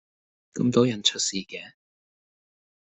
[0.55, 1.73] 咁多人出事嘅?